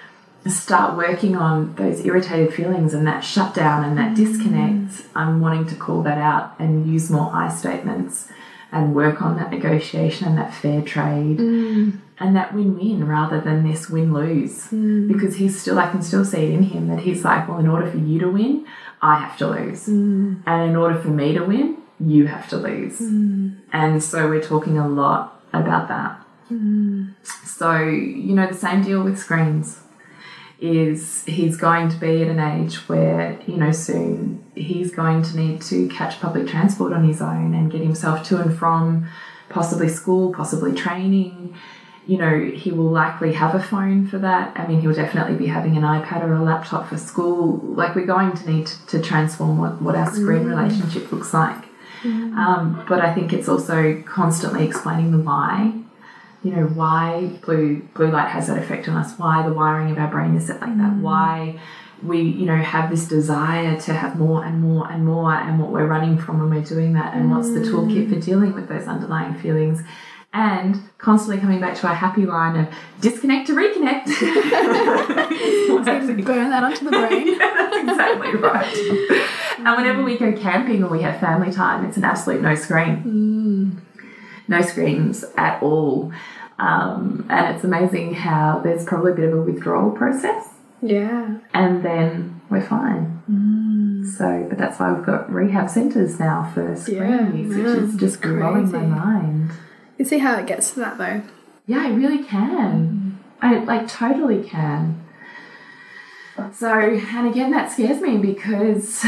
[0.47, 4.93] start working on those irritated feelings and that shutdown and that disconnect.
[4.93, 5.05] Mm.
[5.15, 8.29] I'm wanting to call that out and use more I statements
[8.71, 11.99] and work on that negotiation and that fair trade mm.
[12.19, 14.69] and that win-win rather than this win-lose.
[14.69, 15.09] Mm.
[15.13, 17.69] Because he's still I can still see it in him that he's like well in
[17.69, 18.67] order for you to win
[19.03, 19.87] I have to lose.
[20.47, 23.01] And in order for me to win you have to lose.
[23.73, 26.25] And so we're talking a lot about that.
[27.45, 29.81] So you know the same deal with screens
[30.61, 35.37] is he's going to be at an age where, you know, soon he's going to
[35.37, 39.09] need to catch public transport on his own and get himself to and from
[39.49, 41.55] possibly school, possibly training.
[42.07, 44.59] You know, he will likely have a phone for that.
[44.59, 47.59] I mean, he'll definitely be having an iPad or a laptop for school.
[47.59, 51.65] Like, we're going to need to transform what, what our screen relationship looks like.
[52.05, 55.73] Um, but I think it's also constantly explaining the why
[56.43, 59.19] you know why blue blue light has that effect on us?
[59.19, 60.93] Why the wiring of our brain is set like that?
[60.93, 61.01] Mm.
[61.01, 61.61] Why
[62.03, 65.71] we you know have this desire to have more and more and more and what
[65.71, 67.71] we're running from when we're doing that and what's the mm.
[67.71, 69.83] toolkit for dealing with those underlying feelings?
[70.31, 72.69] And constantly coming back to our happy line of
[73.01, 74.05] disconnect to reconnect.
[76.25, 77.39] Burn that onto the brain.
[77.39, 79.27] that's exactly right.
[79.59, 83.03] And whenever we go camping or we have family time it's an absolute no screen
[83.03, 83.77] mm.
[84.49, 86.13] No screens at all.
[86.59, 90.49] Um, and it's amazing how there's probably a bit of a withdrawal process,
[90.83, 91.39] yeah.
[91.55, 94.03] and then we're fine.
[94.17, 98.21] So, but that's why we've got rehab centres now for Yeah, use, which is just
[98.23, 99.53] blowing my mind.
[99.99, 101.23] You see how it gets to that though.
[101.67, 103.21] Yeah, I really can.
[103.41, 105.05] I like totally can.
[106.55, 109.05] So, and again, that scares me because,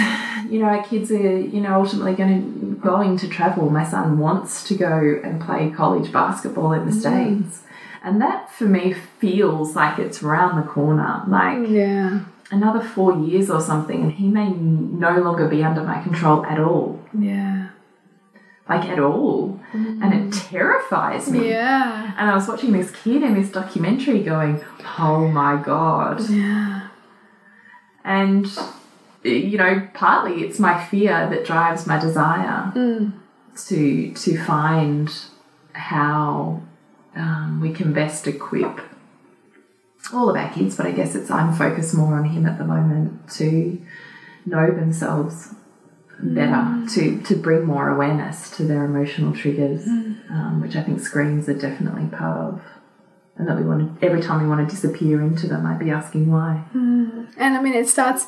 [0.49, 3.71] you know, our kids are, you know, ultimately going to going to travel.
[3.71, 7.01] My son wants to go and play college basketball in the mm.
[7.01, 7.63] states,
[8.03, 11.23] and that for me feels like it's around the corner.
[11.29, 12.21] Like Yeah.
[12.51, 16.59] another four years or something, and he may no longer be under my control at
[16.59, 17.69] all, Yeah.
[18.69, 20.03] like at all, mm.
[20.03, 21.51] and it terrifies me.
[21.51, 22.13] Yeah.
[22.19, 24.61] And I was watching this kid in this documentary going,
[24.99, 26.29] oh my God.
[26.29, 26.89] Yeah.
[28.11, 28.47] And,
[29.23, 32.73] you know, partly it's my fear that drives my desire
[33.69, 35.09] to, to find
[35.75, 36.61] how
[37.15, 38.81] um, we can best equip
[40.13, 42.65] all of our kids, but I guess it's I'm focused more on him at the
[42.65, 43.81] moment to
[44.45, 45.55] know themselves
[46.19, 51.49] better, to, to bring more awareness to their emotional triggers, um, which I think screens
[51.49, 52.63] are definitely part of.
[53.41, 55.91] And that we want to, every time we want to disappear into them, I'd be
[55.91, 56.57] asking why.
[56.73, 57.25] Hmm.
[57.39, 58.27] And I mean, it starts,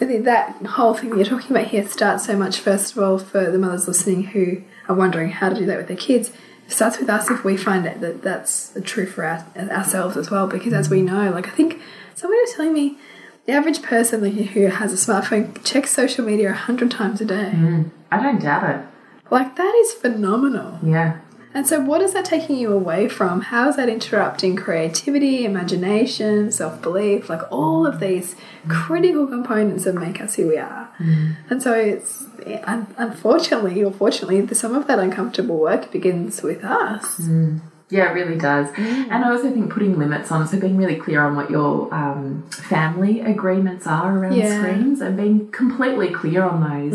[0.00, 3.52] that whole thing that you're talking about here starts so much, first of all, for
[3.52, 6.32] the mothers listening who are wondering how to do that with their kids.
[6.66, 10.28] It starts with us if we find it that that's true for our, ourselves as
[10.28, 11.80] well, because as we know, like I think
[12.16, 12.98] somebody was telling me,
[13.46, 17.50] the average person who has a smartphone checks social media a hundred times a day.
[17.50, 17.82] Hmm.
[18.10, 18.84] I don't doubt it.
[19.30, 20.80] Like that is phenomenal.
[20.82, 21.20] Yeah.
[21.54, 23.40] And so, what is that taking you away from?
[23.40, 28.36] How is that interrupting creativity, imagination, self belief, like all of these
[28.68, 30.90] critical components that make us who we are?
[30.98, 31.36] Mm.
[31.48, 32.24] And so, it's
[32.64, 37.16] un- unfortunately or fortunately, some of that uncomfortable work begins with us.
[37.18, 37.60] Mm.
[37.90, 38.68] Yeah, it really does.
[38.76, 42.44] And I also think putting limits on, so being really clear on what your um,
[42.50, 44.58] family agreements are around Yeah.
[44.60, 46.92] screens and being completely clear on those.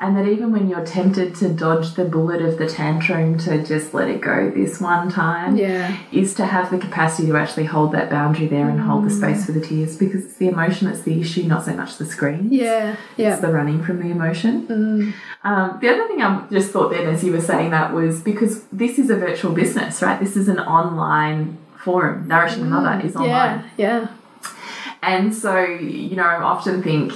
[0.00, 3.94] And that even when you're tempted to dodge the bullet of the tantrum to just
[3.94, 5.94] let it go this one time, Yeah.
[6.10, 9.46] is to have the capacity to actually hold that boundary there and hold the space
[9.46, 12.48] for the tears because it's the emotion that's the issue, not so much the screen.
[12.50, 12.96] Yeah.
[13.16, 13.32] Yeah.
[13.34, 15.14] It's the running from the emotion.
[15.44, 18.64] Um, the other thing I just thought then as you were saying that was because
[18.72, 20.23] this is a virtual business, right?
[20.24, 22.26] This is an online forum.
[22.26, 23.70] Nourishing the Mother mm, is online.
[23.76, 24.08] Yeah.
[24.08, 24.08] Yeah.
[25.02, 27.12] And so, you know, I often think,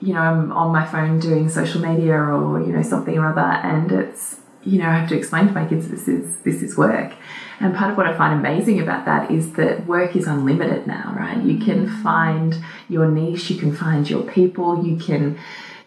[0.00, 3.40] you know, I'm on my phone doing social media or, you know, something or other,
[3.40, 6.76] and it's, you know, I have to explain to my kids this is this is
[6.76, 7.14] work.
[7.60, 11.14] And part of what I find amazing about that is that work is unlimited now,
[11.18, 11.42] right?
[11.42, 12.02] You can mm-hmm.
[12.02, 12.56] find
[12.90, 15.38] your niche, you can find your people, you can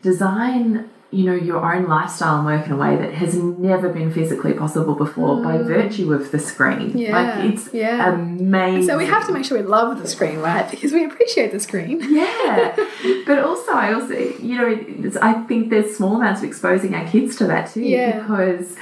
[0.01, 4.11] design you know your own lifestyle and work in a way that has never been
[4.11, 5.65] physically possible before by mm.
[5.65, 8.13] virtue of the screen Yeah, like it's yeah.
[8.13, 10.69] amazing So we have to make sure we love the screen, right?
[10.69, 11.99] Because we appreciate the screen.
[12.09, 12.75] yeah,
[13.27, 17.07] but also I also you know it's, I think there's small amounts of exposing our
[17.07, 18.19] kids to that too Yeah.
[18.19, 18.75] because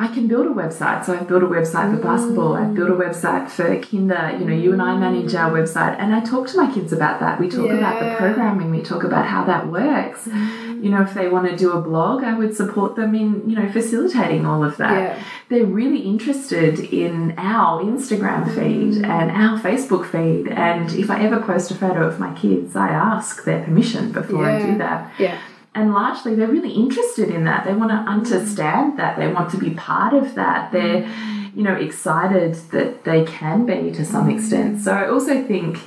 [0.00, 1.04] I can build a website.
[1.04, 2.54] So I've built a website for basketball.
[2.54, 3.04] I've built a mm.
[3.04, 4.38] website for kinder.
[4.38, 7.18] You know, you and I manage our website, and I talk to my kids about
[7.18, 7.40] that.
[7.40, 8.70] We talk about the programming.
[8.70, 10.24] We talk about how that works.
[10.28, 10.67] Mm.
[10.82, 13.56] You know, if they want to do a blog, I would support them in you
[13.56, 15.22] know facilitating all of that Yeah.
[15.48, 19.06] they're really interested in our Instagram feed mm.
[19.06, 20.48] and our Facebook feed.
[20.52, 24.44] And if I ever post a photo of my kids, I ask their permission before
[24.44, 25.12] I do that.
[25.18, 25.38] Yeah.
[25.74, 27.64] And largely, they're really interested in that.
[27.64, 29.18] They want to understand that.
[29.18, 30.72] They want to be part of that.
[30.72, 31.56] They're, mm.
[31.56, 34.80] you know, excited that they can be to some extent.
[34.80, 35.78] So I also think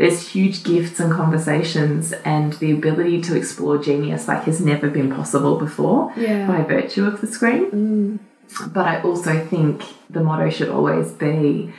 [0.00, 5.10] there's huge gifts and conversations and the ability to explore genius like has never been
[5.18, 6.46] possible before Yeah.
[6.46, 8.18] by virtue of the screen.
[8.76, 9.74] But I also think
[10.08, 11.72] the motto should always be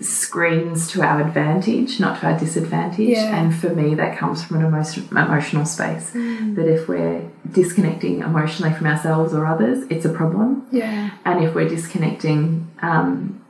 [0.00, 3.10] screens to our advantage, not to our disadvantage.
[3.18, 3.36] Yeah.
[3.38, 6.10] And for me, that comes from an emotion, emotional space.
[6.56, 7.22] That if we're
[7.60, 10.66] disconnecting emotionally from ourselves or others, it's a problem.
[10.70, 11.10] Yeah.
[11.24, 13.40] And if we're disconnecting, um,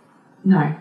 [0.44, 0.74] no,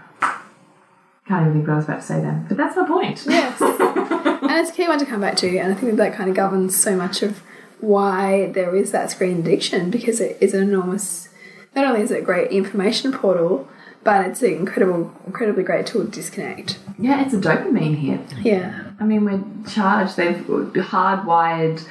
[1.28, 2.46] can't even think what I was about to say then.
[2.48, 3.26] But that's my point.
[3.28, 3.60] Yes.
[3.62, 6.30] and it's a key one to come back to, and I think that, that kind
[6.30, 7.42] of governs so much of
[7.80, 11.30] why there is that screen addiction because it is an enormous.
[11.76, 13.68] Not only is it a great information portal,
[14.04, 16.80] but it's an incredible, incredibly great tool to disconnect.
[16.98, 18.22] Yeah, it's a dopamine hit.
[18.42, 18.86] Yeah.
[19.00, 21.86] I mean, we're charged, they've hardwired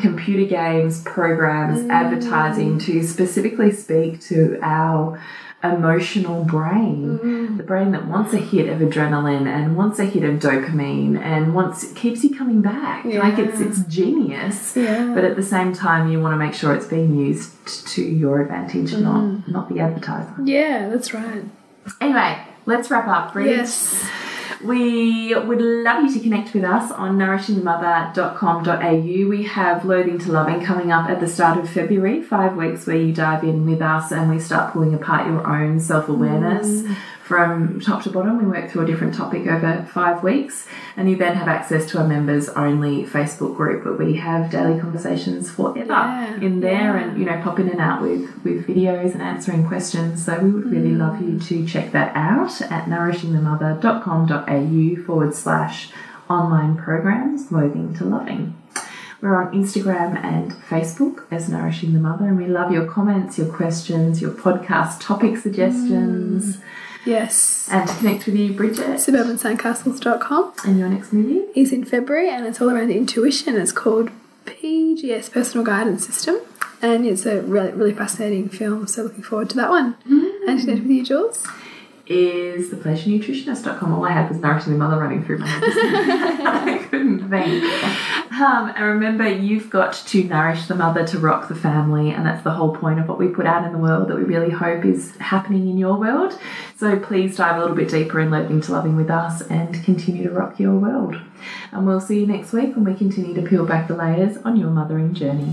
[0.00, 1.90] computer games, programs, mm.
[1.90, 5.22] advertising to specifically speak to our
[5.62, 7.18] emotional brain.
[7.18, 7.56] Mm-hmm.
[7.58, 11.54] The brain that wants a hit of adrenaline and wants a hit of dopamine and
[11.54, 13.04] wants keeps you coming back.
[13.04, 14.76] Like it's it's genius.
[14.76, 15.12] Yeah.
[15.14, 17.52] But at the same time you want to make sure it's being used
[17.88, 19.02] to your advantage, mm-hmm.
[19.02, 20.34] not not the advertiser.
[20.44, 21.44] Yeah, that's right.
[22.00, 23.32] Anyway, let's wrap up.
[23.32, 23.56] Bridget.
[23.56, 24.08] Yes.
[24.62, 29.28] We would love you to connect with us on nourishingmother.com.au.
[29.28, 32.96] We have Loathing to Loving coming up at the start of February, five weeks where
[32.96, 36.94] you dive in with us and we start pulling apart your own self awareness mm.
[37.22, 38.36] from top to bottom.
[38.38, 41.98] We work through a different topic over five weeks, and you then have access to
[41.98, 47.04] our members only Facebook group where we have daily conversations forever Yeah, in there yeah.
[47.04, 50.22] and you know, pop in and out with, with videos and answering questions.
[50.22, 50.98] So we would really mm.
[50.98, 54.49] love you to check that out at nourishingthemother.com.au
[55.06, 55.90] forward slash
[56.28, 58.56] online programs, loathing to loving.
[59.20, 63.52] We're on Instagram and Facebook as Nourishing the Mother, and we love your comments, your
[63.52, 66.56] questions, your podcast topic suggestions.
[66.56, 66.62] Mm.
[67.04, 67.68] Yes.
[67.70, 71.46] And to connect with you, Bridget, SuburbanSandcastles.com and your next movie.
[71.54, 73.56] is in February and it's all around intuition.
[73.56, 74.10] It's called
[74.46, 76.38] PGS Personal Guidance System.
[76.82, 79.94] And it's a really, really fascinating film, so looking forward to that one.
[80.08, 80.48] Mm-hmm.
[80.48, 81.46] And to connect with you, Jules.
[82.10, 83.94] Is thepleasurenutritionist.com.
[83.94, 85.62] All I had was Nourishing the Mother running through my head.
[86.44, 87.64] I couldn't think.
[88.32, 92.42] Um, and remember, you've got to nourish the mother to rock the family, and that's
[92.42, 94.84] the whole point of what we put out in the world that we really hope
[94.84, 96.36] is happening in your world.
[96.76, 100.24] So please dive a little bit deeper in Loathing to Loving with us and continue
[100.24, 101.16] to rock your world.
[101.70, 104.56] And we'll see you next week when we continue to peel back the layers on
[104.56, 105.52] your mothering journey.